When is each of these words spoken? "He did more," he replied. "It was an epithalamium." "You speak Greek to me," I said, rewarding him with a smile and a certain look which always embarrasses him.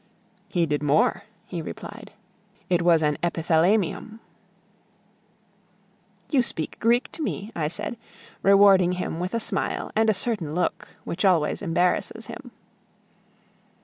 "He 0.47 0.65
did 0.65 0.81
more," 0.81 1.25
he 1.45 1.61
replied. 1.61 2.13
"It 2.71 2.81
was 2.81 3.03
an 3.03 3.19
epithalamium." 3.21 4.19
"You 6.31 6.41
speak 6.41 6.79
Greek 6.79 7.11
to 7.11 7.21
me," 7.21 7.51
I 7.55 7.67
said, 7.67 7.97
rewarding 8.41 8.93
him 8.93 9.19
with 9.19 9.35
a 9.35 9.39
smile 9.39 9.91
and 9.95 10.09
a 10.09 10.15
certain 10.15 10.55
look 10.55 10.87
which 11.03 11.23
always 11.23 11.61
embarrasses 11.61 12.25
him. 12.25 12.49